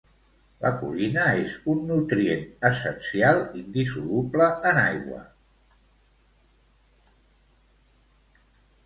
[0.61, 5.21] La colina és un nutrient essencial indissoluble en aigua.